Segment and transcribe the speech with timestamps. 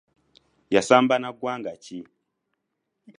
[0.75, 1.99] Yasamba na ggwanga ki?